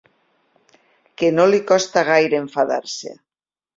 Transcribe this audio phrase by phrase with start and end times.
[1.21, 3.15] Que no li costa gaire enfadar-se.